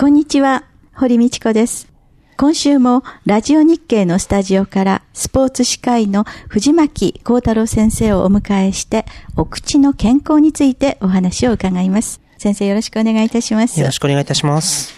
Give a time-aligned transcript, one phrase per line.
[0.00, 0.62] こんにちは
[0.94, 1.92] 堀道子です
[2.36, 12.20] 今週もラジオ日経のスタジオからスポーツ歯科医の藤巻幸太郎先生をお迎えしてお口の健康についてお話を伺います。
[12.38, 13.80] 先生よろしくお願いいたします。
[13.80, 14.94] よろしくお願いいたします。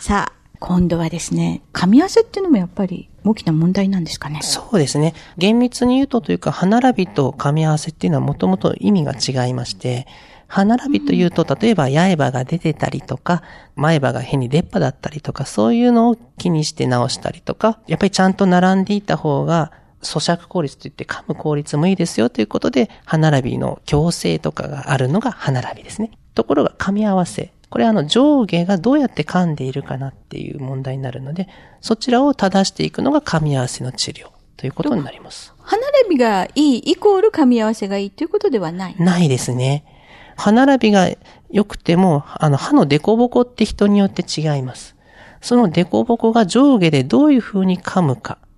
[0.00, 4.40] さあ、今度はですね、噛み合わせっていうのもやっぱり大きな問題なんですかね。
[4.42, 5.14] そうですね。
[5.38, 10.08] 厳密に言うとというか、歯並びと噛み合わせっていうのはもともと意味が違いまして、
[10.54, 13.42] 歯並びというと、例えば刃が出てたりとか、
[13.74, 26.12] 前歯が変に出っ歯だったりとか、そういうのを気にして直したりとか、やっぱりちゃんと並んでいた方が、咀嚼効率といって噛む効率もいいですよということで、歯並びの矯正とかがあるのが歯並びですね。
[26.36, 27.52] ところが噛み合わせ。
[27.68, 31.48] これあの上下がどうやって噛んでいるかなっていう問題になるので、
[31.80, 35.52] そちらを正していくのが噛み合わせの治療ということになります。
[35.58, 39.84] 歯並びがいいイコール噛み合わせがいいということではないないですね。
[40.36, 41.08] 歯並びが
[41.50, 44.96] 良くても、あの、歯の凸凹って人によって違います。
[45.40, 48.48] その凸凹が上下でどういう風に噛むかっ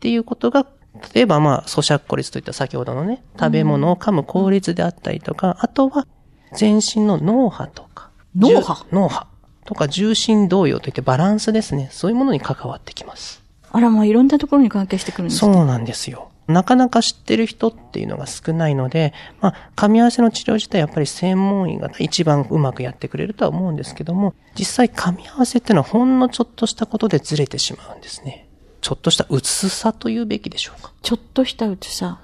[0.00, 0.66] ていうことが、
[1.14, 6.06] 例えばまあ、咀嚼効率といった先ほどのね、食べ物を噛む効率であったりとか、あとは、
[6.52, 8.10] 全身の脳波とか。
[8.36, 8.86] 脳波？
[8.92, 9.26] 脳波
[9.64, 11.88] とか重心動揺といってバランスですね。
[11.92, 13.42] そういうものに関わってきます。
[13.70, 15.54] あら、まあいろんなところに関係してくるんですね。
[15.54, 16.29] そうなんですよ。
[16.50, 28.48] なかなか知ってる人っていうのが少ないので、まあ、噛み合わせの治療自体やっぱり専門医が一番うまくやってくれるとは思うんですけども、実際噛み合わせっていうのはほんのちょっとしたことでずれてしまうんですね。
[28.80, 30.92] ちょっとした薄さというべきでしょうか？
[31.02, 32.20] ちょっとした薄さ。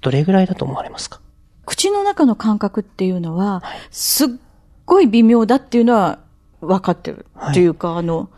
[0.00, 1.20] どれぐらいだと思われますか？
[1.66, 4.28] 口の中の感覚っていうのは、すっ
[4.86, 6.18] ごい微妙だっていうのは
[6.60, 7.26] 分かってる。
[7.34, 8.28] はい、というか、あの、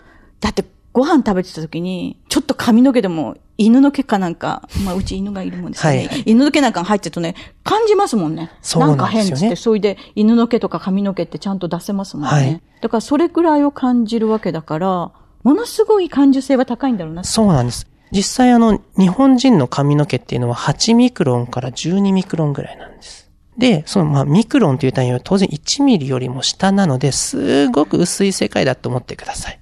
[0.41, 6.09] だってご飯食べてた時に、ちょっと髪の毛でも犬の毛かなんか、まあ、うち犬がいるもんですね。
[6.09, 7.35] はい、犬の毛なんか入ってるとね、
[7.65, 8.51] 感じますもんね。
[8.61, 9.17] そうなんですよね。
[9.17, 12.31] なんか変って、それで犬の毛とか髪の毛ってちゃんと出せますもんね。
[12.31, 15.13] はい、だからそれくらいを感じるわけだから、
[15.43, 17.25] ものすごい感受性は高いんだろうな。
[17.25, 17.87] そうなんです。
[18.13, 23.31] 実際あの、日本人の髪の毛っていうのは8ミクロンから12ミクロンぐらいなんです。
[23.57, 29.61] で、そのまあミクロンという単位は当然1ミリよりも下なので、すごく薄い世界だと思ってください。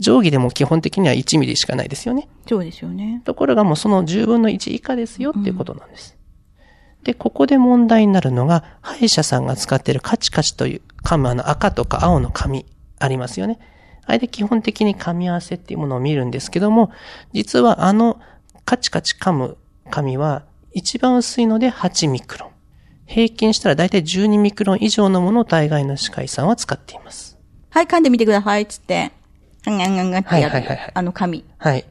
[0.00, 2.28] 定規でも基本的には1ミリしかないですよね。
[2.48, 3.22] そうですよね。
[3.24, 6.16] ところがもうその10分の1以下ですよっていうことなんです。
[6.98, 12.66] うん、で、ここで問題になるのが、歯医者さんが使っているカチカチという噛むあの赤とか青の紙
[12.98, 13.58] ありますよね。
[14.06, 16.90] あれで基本的に噛み合わせっていうものを見るんですけども、
[17.32, 18.20] 実はあの
[18.64, 19.56] カチカチ噛む
[19.90, 22.50] 紙は一番薄いので8ミクロン。
[23.06, 27.36] 平均したらだいたい12ミクロン以上のものを大概の歯科医さんは使っています。
[27.70, 29.10] はい、噛んでみてください、つって。
[29.64, 30.52] ガンガンガンガンってやる。
[30.52, 31.44] はいはいはい、あの紙。
[31.58, 31.84] はい。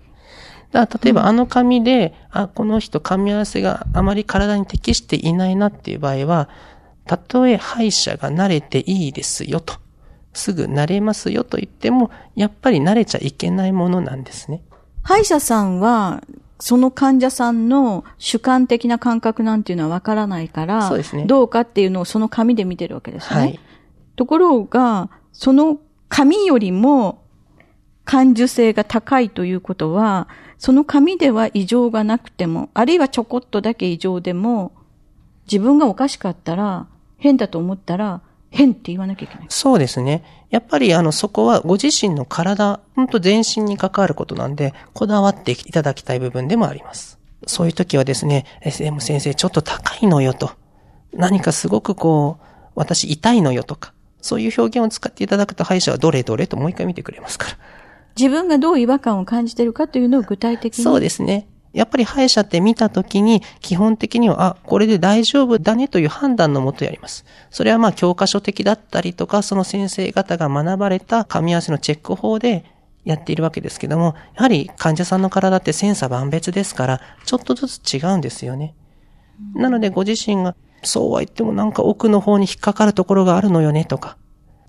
[0.72, 6.50] だ例えばあの紙で、うん、あ、この人噛み合わせがあまり体に適していないなっていう場合は、
[7.06, 9.76] たとえ歯医者が慣れていいですよと、
[10.34, 14.62] すぐ慣れますよと言っても、やっぱり慣れちゃいけないものなんですね。
[15.02, 16.22] 歯医者さんは、
[16.60, 21.26] その患者さんの主観的な感覚なんていうのはわからないから、そうですね。
[21.26, 23.40] どうかっていうのをその紙で見てるわけですね。
[23.40, 23.60] はい。
[24.16, 27.24] ところが、その紙よりも
[28.10, 30.28] 感受性が高いということは、
[30.58, 34.72] その紙では異常がなくても、あるいはちょこっとだけ異常でも、
[35.46, 36.88] 自分がおかしかったら、
[37.20, 39.46] 変だと思ったら、変って言わなきゃいけない。
[39.50, 40.24] そうですね。
[40.50, 47.20] やっぱりあの、そこはご自身の体、本当全身に関わることなんで、こだわっていただきたい部分でもあります。
[47.46, 50.50] そういう時はですね、SM 先生ちょっと高いのよと。
[51.14, 57.79] 何かすごくこう、私痛いのよとか、そういう表現を使っていただくと歯医者はどれどれともう一回見てくれますから。
[58.20, 60.84] 自分がどう違和感を感じてるかというのを具体的に。
[60.84, 61.48] そうですね。
[61.72, 67.26] やっぱり歯医者って見たときに、基本的には、あ、これで大丈夫だねという判断のもとやります。
[67.52, 72.66] それはまあ教科書的だったりとか、その先生方が学ばれた噛み合わせのチェック法で
[73.06, 78.74] やっているわけですけども、やはり患者さんの体って千差万別ですから、ちょっとずつ違うんですよね。
[79.54, 84.18] なのでご自身が、そうは言ってもなんか奥の方に引っかかるところがあるのよねとか、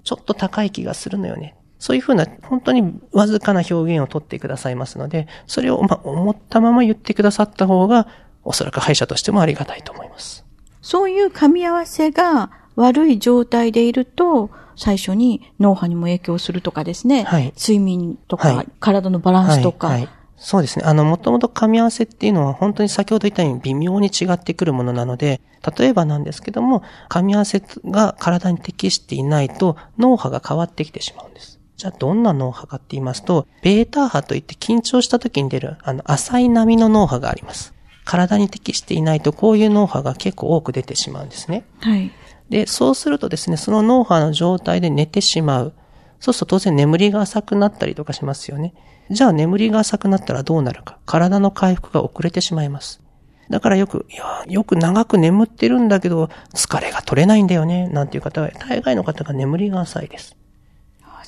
[0.05, 1.57] ちょっと高い気がするのよね。
[1.81, 8.07] そういうふうな、本当にわずかな表現をとってくださいますので、それを、ま、思ったまま言ってくださった方が、
[8.45, 10.45] おそらく歯医者としてもありがたいと思います。
[10.83, 17.25] そういう噛み合わせが、悪い状態でいると、最初に脳波にも影響するとかですね。
[17.25, 19.89] はい、睡眠とか、はい、体のバランスとか。
[19.89, 20.09] はい
[20.43, 20.87] そうですね。
[20.87, 25.43] あの、もともと噛み合わせっていうのは本当に先ほど言ったように微妙に違ってくるものなので、
[25.79, 31.60] 例えばなんですけども、噛み合わせが体に適していないと脳波が変わってきてしまうんです。
[31.81, 37.73] じゃあどんな脳波かって言いますと、ベータ波といって緊張した時に出る、あの、浅い波の脳波があります。
[38.05, 41.65] 体に適していないとこういう脳波が結構多く出てしまうんですね。
[41.79, 42.11] はい。
[42.51, 45.73] で、そうするとですね、その脳波の状態で寝てしまう。
[46.19, 48.75] そうすると当然眠りが浅くなったりとかしますよね。
[49.11, 50.99] じゃあ眠りが浅くなったらどうなるか。
[51.07, 53.01] 体の回復が遅れてしまいます。
[53.49, 60.37] だからよく、いや、よく長く眠ってるんだけど、疲れが取れないんだよね、なんていう方は、大概の方が眠りが浅いです。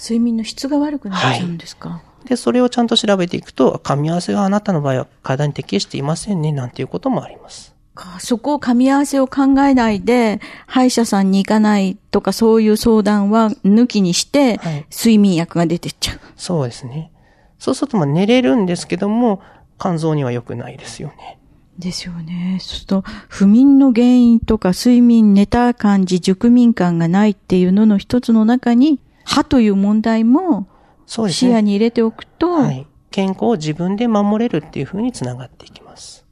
[0.03, 7.73] 睡眠の質が悪くなっちゃうんですか、はい、で、それをちゃんと調べていくと、噛み合わせがあなたの場合は体に適していませんね、なんていうこともあります。
[8.19, 14.59] そこを噛み合わせを考えないで、歯医者さんに行かないとかそういう相談は抜きにして、
[14.91, 16.21] 睡眠薬が出てっちゃう。
[16.37, 17.13] そうですね。
[17.59, 19.41] そうするとまあ寝れるんですけども、
[19.79, 21.39] 肝臓には良くないですよね。
[21.79, 22.59] ですよね。
[22.61, 30.69] そうすると、不眠の原因とか睡眠、寝た感じ、熟眠感がないっていうのの一つの中に、歯という問題も
[31.07, 36.27] 視野に入れておくと、ねはい、健康を自分で守れるっていうふうにつながっていきます。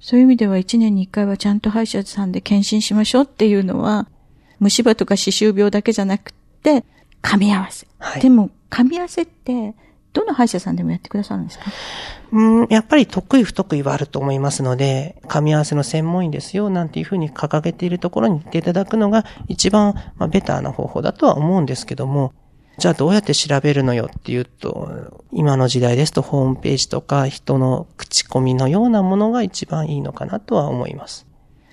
[0.00, 4.08] そういう意味では一年に一回はちゃんと歯医者さんで検診しましょうっていうのは、
[4.60, 6.32] 虫歯とか歯周病だけじゃなく
[6.62, 6.84] て、
[7.22, 7.86] 噛み合わせ。
[7.98, 9.74] はい、でも、噛み合わせって、
[10.18, 11.64] どの歯医者さんでもやってくださるんですか？
[12.32, 22.32] うん、やっぱり得意不得意はあると思いますので、噛み合わせの専門医ですよ、なんていうふうに掲げているところに行っていただくのが一番、まあ、ベターな方法だとは思うんですけども、
[22.76, 31.26] じゃあどうやって調べるのよっていうと、今の時代ですとホームページとか人の口コミのようなものが一番いいのかなとは思います。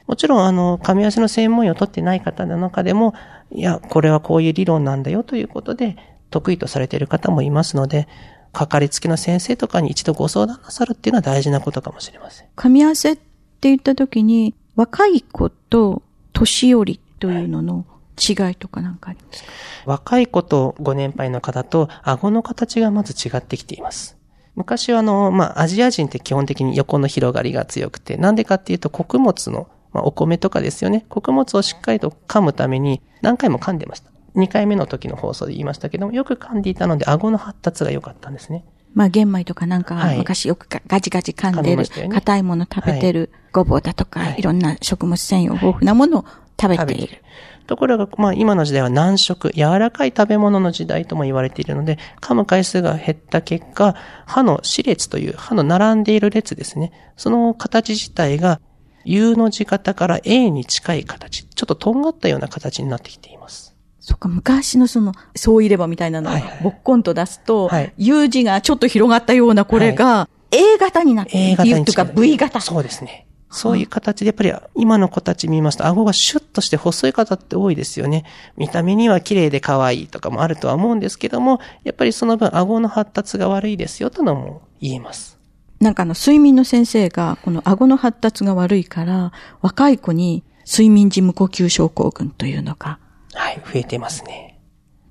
[0.08, 3.14] もちろん、あの、噛み合わせの専門医を取ってない方の中でも、
[3.52, 5.98] いや、これはこういう理論なんだよということで、
[6.36, 8.10] 得意とされている方もいますので、
[8.52, 12.48] かかりつけの先生とかに一度ご相談なさるっていうのは大事なことかもしれません。
[12.58, 13.22] 噛み合わせって
[13.70, 16.02] 言った時に、若い子と
[16.34, 17.86] 年寄りというのの
[18.18, 19.50] 違いとかなんかありますか、
[19.86, 24.18] 若い子とご年配の方と顎の形がまず違ってきています。
[24.56, 31.06] 昔はあの、まあ、アジア人って基本的に横の広がりが強くて、なんでかっていうと穀物の、まあ、お米とかですよね。
[31.08, 34.12] 穀物をしっかりと噛むために何回も噛んでました。
[34.36, 38.66] 2回目の時の放送で言いましたけども、よく噛んでいたので、顎の発達が良かったんですね。
[38.94, 46.26] まあ、玄米とかなんか、昔よくガチガチ噛んでる、硬、ね、いもの食べてる、ごぼうだとか、はい、いろんな食物繊維豊富なものを
[46.60, 47.22] 食べている。
[47.68, 53.96] ところが、まあ今の時代は難食、柔らかい食べ物の時代とも言われているので、噛む回数が減った結果、
[54.26, 56.92] 歯の歯列という歯の並んでいる列ですね。
[57.18, 58.62] その形自体が
[59.04, 63.75] U の字型から A に近い形、ちょっととんがったような形になってきています。
[64.06, 71.54] そっか、昔のその、そういればみたいなのを、ぼっこんと出すと、はい、U 字がちょっと広がったようなこれが、A 型になっている。
[71.54, 72.62] A 型にとか V 型。
[72.62, 73.26] そうですね。
[73.50, 78.26] そういう形で、やっぱり今の子たち見ますと、顎がシュッとして細い方って多いですよね。
[78.58, 85.40] 見た目には綺麗で可愛いとかもあるとは思うんですけども、やっぱりその分顎の発達が悪いですよとのも言えます。
[85.80, 89.32] なんかあの、睡眠の先生が、この顎の発達が悪いから、
[89.62, 93.00] 若い子に睡眠時無呼吸症候群というのが、
[93.36, 94.60] はい、増えてますね。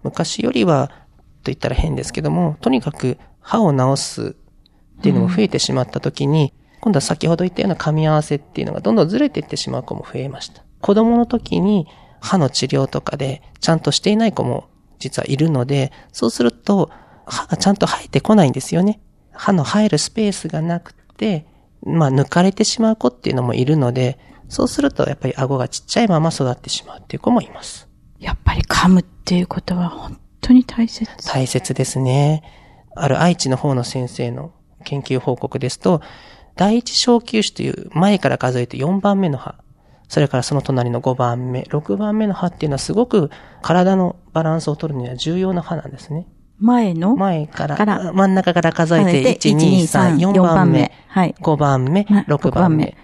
[0.02, 4.36] 昔よりは、と言ったら変ですけども、とにかく歯を治す
[4.98, 10.62] っていうのも増えてしまった時に、うん、今度は先ほど言ったような噛み合わせっていうのがどんどんずれていってしまう子も増えました。
[10.80, 11.86] 子供の時に
[12.20, 16.90] 歯の治療とかでちゃんとしていない子も実はいるので、そうすると
[17.26, 19.00] 歯がちゃんと生えてこないんですよね。
[19.32, 21.46] 歯の生えるスペースがなくて、
[21.82, 27.88] まあ抜かれてしまう子っていうのもいるので、そうするとやっぱり顎がちっちゃいまま育ってしまうっていう子もいます。
[28.18, 31.10] やっぱり噛むっていうことは本当に大切。
[31.26, 32.42] 大切ですね。
[32.94, 34.52] ある愛知の方の先生の
[34.84, 36.00] 研究報告ですと、
[36.56, 39.56] 第一小球歯という前から数えて4番目の歯、
[40.08, 43.30] それからその隣の5番目、6番目の歯っていうのはすごく
[43.62, 46.26] 体のバランスを取るには重要な歯なんですね。
[46.60, 47.16] 前の？
[47.16, 52.96] 前から、から真ん中から数えて、1、2、3、4番目、はい、5番目、6番目。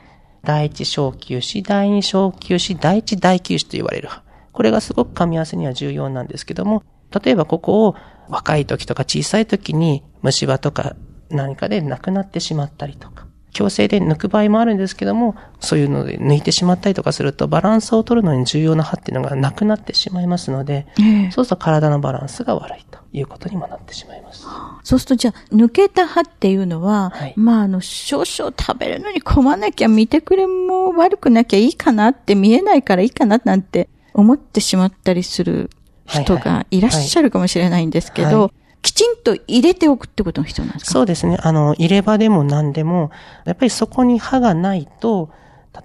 [0.45, 4.23] 第一小球歯、第二小球歯、第一大球歯と言われる歯。
[4.61, 6.83] これがすごく噛み合わせには重要なんですけども、
[7.25, 7.97] 例えばここを
[8.29, 10.97] 若い時とか小さい時に虫歯とか
[11.31, 24.47] 何かで亡くなってしまったりとか、強制で抜く場合もあるんですけども、そういうので抜いてしまったりとかすると、バランスを取るのに重要な歯っていうのがなくなってしまいますので、えー、そうすると体のバランスが悪いということにもなってしまいます。
[24.83, 33.89] そうするとじゃあ、抜けた歯っていうのは、はい、まあ、あの、少々食べるのに困らなきゃ見てくれも悪くなきゃいいかなって見えないからいいかななんて
[34.21, 35.71] 思ってしまったりする
[36.07, 40.93] 人がいらっしゃるかもしれないんですけど、はいはいはいきちんと入れておくってことが必要なんですか？
[40.93, 41.37] そうですね。
[41.43, 43.11] あの、入れ歯でも何でも、
[43.45, 45.29] やっぱりそこに歯がないと、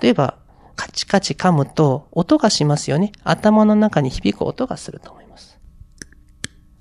[0.02, 0.38] 例えば、
[0.78, 3.12] カチカチ噛むと音がしますよね。
[3.26, 5.60] 頭の中に響く音がすると思います。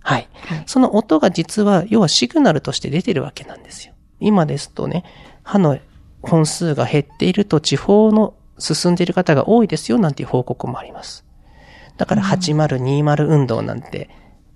[0.02, 0.28] はい。
[0.34, 3.92] はい、その音が実は、要はシグナルとして出てるわけなんですよ。
[4.20, 5.02] 今ですとね、
[5.42, 5.80] 歯の
[6.22, 11.23] 本数が減っていると地方の進んでいる方が多いですよなんていう報告もあります。
[11.96, 14.10] だから8020運動なんて、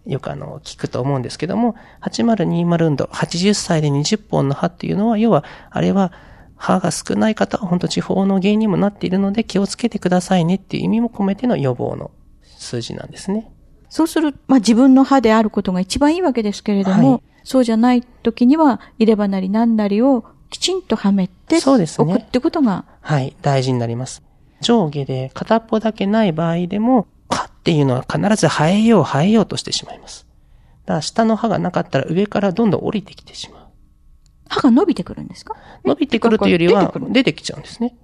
[0.06, 6.12] よくあの、聞くと思うんですけども、8020運動、80歳で20本の歯っていうのは、要は、あれは、
[6.58, 12.10] 歯が少ない方は本当地方の原因にもなっているので気をつけてくださいねっていう意味も込めての予防の
[12.42, 13.48] 数字なんですね。
[13.88, 22.12] そうする、まあ自分の歯であることが一番いいわけですけれども、はい、そうじゃない時には入れ歯なり何なりをきちんとはめて、そうですね。
[22.12, 22.84] 置くってことが。
[23.00, 24.22] はい、大事になります。
[24.60, 27.17] 上下で片っぽだけない場合でも、歯
[27.68, 30.26] っていうのは必ず生えよう生えようとしてしまいます。
[30.86, 33.66] だから下の歯がなかったら上からどんどん降りてきてしまう。
[34.48, 35.54] 歯が伸びてくるんですか？
[35.84, 37.94] 伸びてくるというよりは出てきちゃうんですね。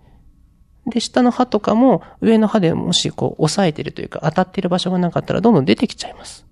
[0.87, 6.45] で、下の歯とかも上の歯でもしこう押さえてるというか当たってる場所がなかったらどんどん出てきちゃいます。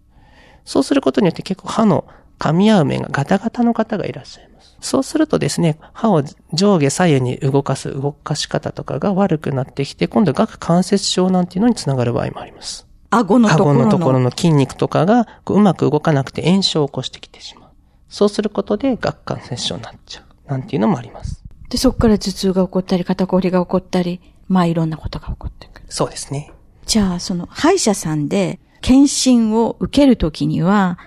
[0.64, 2.06] そうすることによって結構歯の
[2.38, 4.78] 噛み合う面がガタガタの方がいらっしゃいます。
[4.80, 12.88] そうするとですね、歯を上下左右に動かす動かし方とかが悪くなってきて、今度顎関節症なんていうのにつながる場合もあります。
[13.12, 13.80] 顎のところの。
[13.80, 17.70] 顎のところの筋肉とかがうまく動かなくて炎症を起こしてきてしまう。
[18.08, 20.50] そうすることで顎関節症になっちゃう。
[20.50, 21.42] なんていうのもあります。
[21.68, 25.86] で、そこから頭痛が起こったり、肩こりが起こったり、まあいろんなことが起こってくる。
[25.88, 26.52] そうですね。
[26.84, 30.98] じゃあ、その歯医者さんで検診を受けるときには、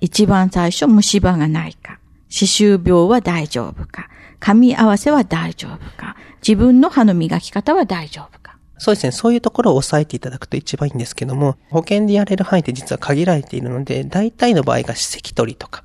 [0.00, 1.98] 一番最初虫歯がないか、
[2.28, 4.08] 歯周病は大丈夫か、
[4.40, 8.47] 噛み合わせは大丈夫か、自分の歯の磨き方は大丈夫か。
[8.78, 9.12] そうですね。
[9.12, 15.84] そういうところを押さえていただくと一番いいんですけども、保険でやれる範囲って実は限られているので、大体の場合が歯石取りとか、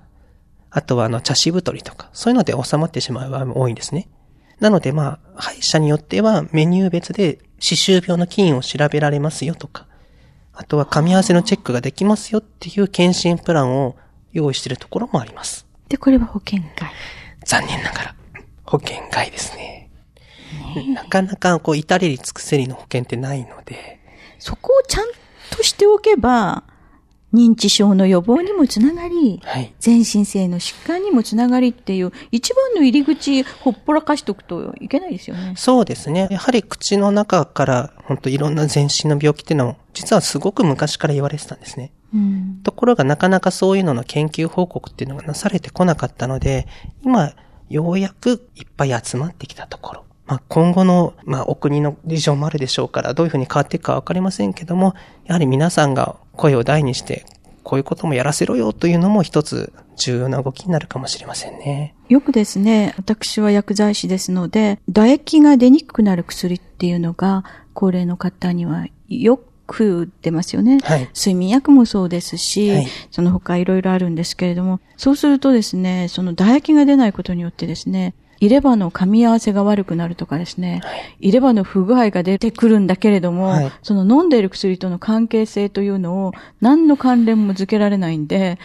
[0.70, 4.10] あとはあの茶渋取りとか、そういうので収まってしまう場合も多いんですね。
[4.60, 9.88] なのでまあ、歯医者によってはメニュー別で歯周病の菌を調べられますよとか、
[10.54, 13.96] あとは噛み合わせのチェックができますよっていう検診プランを
[14.32, 15.66] 用意しているところもあります。
[15.90, 16.92] で、これは保険外
[17.46, 18.16] 残念ながら、
[18.64, 19.83] 保険外ですね。
[20.76, 24.00] ね なかなかこう、至れり尽くせりの保険ってないので。
[24.40, 25.06] そこをちゃん
[25.52, 26.64] としておけば、
[27.34, 35.54] 認知症の予防にもつながり、はい、全身性の疾患にもつながりっていう、一番の入り口、ほっぽらかしとくといけないですよね。
[35.58, 36.28] そうですね。
[36.30, 41.92] やはり口の中から、本当いろんな全身の病気っていうのは、実はすごく昔から言われてたんですね。
[42.14, 46.68] うん、ところがなかなかそういうのの研究報告っていうのがなされてこなかったので、
[47.04, 47.34] 今、
[47.70, 50.06] ようやくいっぱい集まってきたところ。
[50.26, 57.26] まあ、今後の、まあ、お国の事情もあるでしょうから、どういうふうに変わっていくかわかりませんけども、やはり皆さんが声を大にして、
[57.64, 61.96] こういうこともやらせろよというのも一つ重要な動きになるかもしれませんね。
[62.10, 70.80] よくですね、私は薬剤師ですので、唾液が出にくくなる薬っていうのが、高齢の方にはよく出ますよね。
[70.84, 88.60] はい、睡眠薬もそうですし、はい、その他いろいろあるんですけれども、そうするとですね、その唾液が出ないことによってですね、入れ歯の噛み合わせが悪くなるとかですね、はい、入れ歯の不具合が出てくるんだけれども、はい、その飲んでいる薬との関係性というのを何の関連も付けられないんで、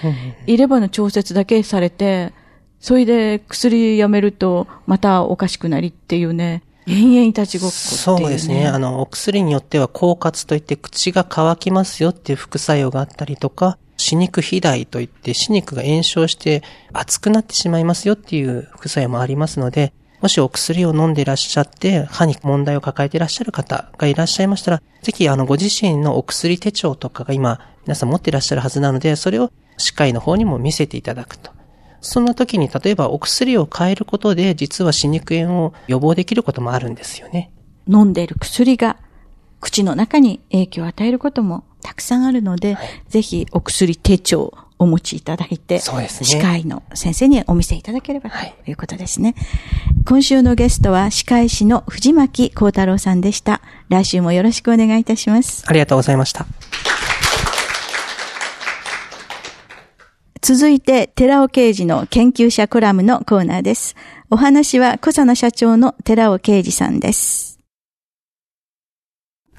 [0.48, 2.32] 入れ歯の調節だけされて、
[2.80, 8.66] それで薬やめるとまたおかしくなりっていうね、延々いたちごっこ、ね、そうですね。
[8.66, 16.62] あの、お薬によっては、狡猾といって口が乾きますよっていう副作用があったりとか、歯肉肥大といって歯肉が炎症して
[16.92, 31.52] 熱くなってしまいますよっていう副作用もありますので、もしお薬を飲んでいらっしゃって、歯に問題を抱えていらっしゃる方がいらっしゃいましたら、ぜひあのご自身のお薬手帳とかが今皆さん持っていらっしゃるはずなので、それを歯科医の方にも見せていただくと。
[32.00, 37.50] そんな時に例えばお薬を変えることで実は歯肉炎を予防できることもあるんですよね。
[37.88, 38.98] 飲んでいる薬が
[39.60, 46.26] 口の中に影響を与えることもたくさんあるので、はい、ぜひお薬手帳お持ちいただいて、そうですね。
[46.26, 48.36] 歯科医の先生にお見せいただければと
[48.70, 49.34] いうことですね。
[49.36, 53.60] はい、今週のゲストは歯科医師の藤巻幸太郎さんでした。
[53.88, 55.64] 来週もよろしくお願いいたします。
[55.66, 56.46] ありがとうございました。
[60.40, 63.96] 続いて、寺尾刑事の研究者コラムのコーナーです。
[64.30, 67.58] お話は、小佐野社長の寺尾刑事さんです。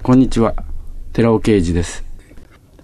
[0.01, 0.55] こんにちは。
[1.13, 2.08] 寺尾刑事です。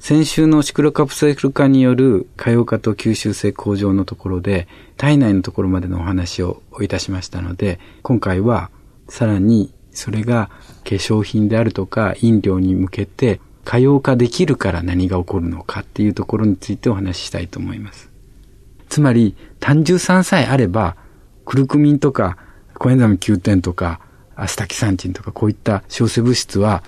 [0.08, 8.70] 先週のシクロカプセル化による可用化と吸収性向上のところで、体内のところまでのお話をいたしましたので、今回は
[9.10, 10.52] さらにそれが
[10.84, 18.12] 化粧品であるとか飲料に向けて可用化できるから何が起こるのかっていうところについてお話ししたいと思います。
[18.88, 20.98] つまり、単純酸さえあれば、
[21.46, 22.38] クルクミンとか、
[22.76, 24.02] コエンザム Q10 とか、
[24.36, 26.84] アスタキサンチンとかこういった小生物質は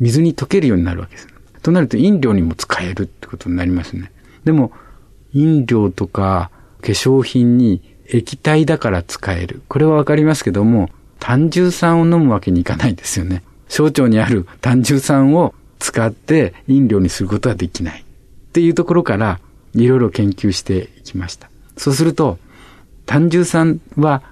[0.00, 1.37] 水に溶けるようになるわけです。
[1.68, 4.10] となると飲料にも使えるってことになりますね。
[4.44, 4.72] でも、
[5.34, 9.60] 飲料とか化粧品に液体だから使える。
[9.68, 13.42] これはわかりますけども、単純酸を飲むわけにいかないですよね。
[13.68, 18.00] 小腸にある単純酸を使って飲料にすることはできない。
[18.00, 19.38] っていうところから、
[19.74, 21.50] いろいろ研究していきました。
[21.76, 22.38] そうすると、
[23.04, 24.22] 単純酸は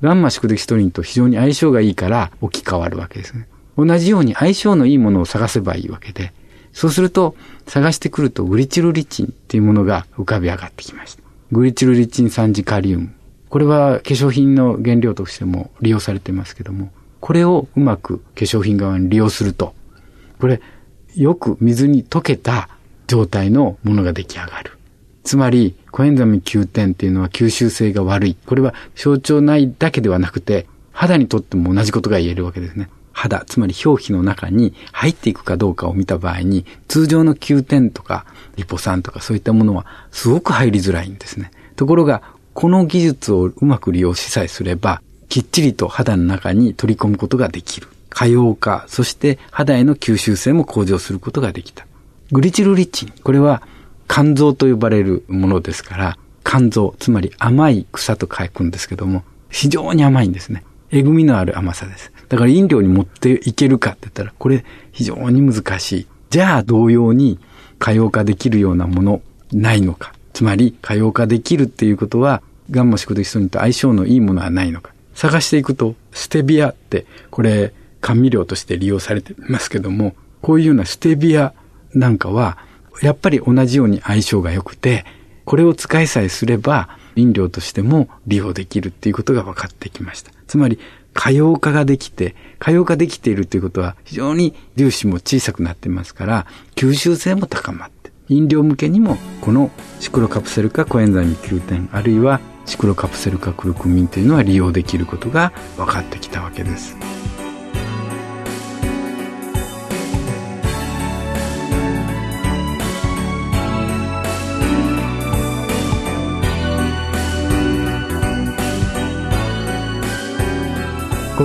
[0.00, 3.46] ガンマ宿敵ストリンと非常に相性がいいから置き換わるわけですね。
[3.76, 6.32] 同じように相性のいいものを探せばいいわけで、
[6.76, 7.34] そうすると
[7.66, 11.22] 探してくるとグリチルリチンっていうものが浮かび上がってきました。
[11.50, 13.14] グリチルリチン酸ジカリウム。
[13.48, 19.74] これは化粧品の原料としても利用されてますけども、これをうまく化粧品側に利用すると、
[20.38, 20.60] これ
[21.14, 22.68] よく水に溶けた
[23.06, 24.72] 状態のものが出来上がる。
[25.24, 28.36] つまり、コエンザミ Q10 っていうのは吸収性が悪い。
[28.44, 32.90] これは象腸内だけではなくて、肌にとっても同じことが言えるわけですね。
[33.16, 41.50] 肌、つまり表皮の中に入っていくかどうかを見た場合に、通常の Q10 とかリポ酸とかそういったものはすごく入りづらいんですね。
[41.76, 47.88] ところが、この技術をうまく利用しさえすれば、きっちりと肌の中に取り込むことができる。
[48.10, 51.86] 可用化、そして肌への吸収性も向上することができた。
[52.32, 53.62] グリチルリチン、これは
[54.08, 60.64] 肝臓と呼ばれるものですから、肝臓、つまり甘い草と書くんですけども、非常に甘いんですね。
[60.90, 62.12] えぐみのある甘さです。
[62.28, 66.06] だから飲料に持っていけるかって言ったら、これ非常に難しい。
[66.30, 67.38] じゃあ同様に
[67.78, 70.12] 可用化できるようなものないのか。
[70.32, 74.92] つまり可用化できるっていうことは、ガンマ宿敵素にと相性のいいものはないのか。
[75.14, 81.54] 探していくと、ステビアって、これ甘味料として利用されてますけども、こういうようなステビア
[81.94, 82.58] なんかは、
[83.02, 85.04] やっぱり同じように相性が良くて、
[85.44, 90.32] これを使いさえすれば、飲料としても利用できるっていうことが分かってきました。
[90.46, 90.78] つまり、
[91.16, 106.96] 可用化ができて、可用化できているということは非常に粒子も小さくなってますから、吸収性も高まって、飲料向けにもこのシクロカプセル化コエンザイム9点、あるいはシクロカプセル化クルクミンというのは利用できることが分かってきたわけです。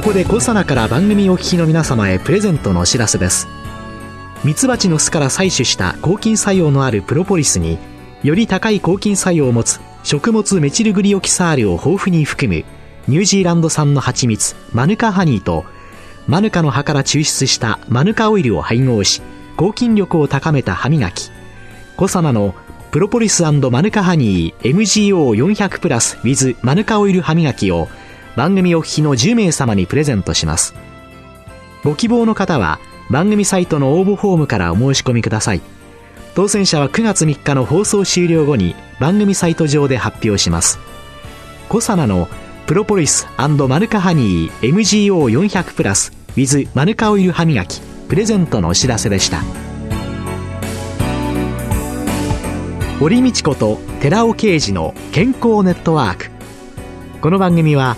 [0.01, 3.47] ここでコサナから番組お聞きの皆様へプレゼントのお知らせです。
[4.43, 7.77] ミツバチの巣から採取した抗菌作用のあるプロポリスに
[8.23, 12.65] より高い抗菌作用を持つ食物メチルグリオキサールを豊富に含む
[13.07, 15.65] ニュージーランド産の蜂蜜マヌカハニーと
[16.25, 19.21] マヌカの葉から抽出したマヌカオイルを配合し
[19.55, 21.29] 抗菌力を高めた歯磨き。
[21.95, 22.55] コサナの
[22.89, 23.51] プロポリスマ
[23.83, 27.87] ヌカハニー MGO400 プラス with マヌカオイル歯磨きを
[28.35, 30.73] 番組お聞きの10名様にプレゼントします。
[31.83, 35.61] ご希望の方は番組サイトの応募フォームからお申し込みください。
[36.33, 40.79] 当選者は9月3日の放送終了後に番組サイト上で発表します。
[41.67, 42.29] コサナの
[42.67, 43.47] プロポリスマ
[43.79, 49.41] ヌカハニー MGO400 プラス with マヌカオイル歯磨きプレゼントのお知らせでした。
[52.99, 56.29] 堀道子と寺尾啓二の健康ネットワーク。
[57.19, 57.97] この番組は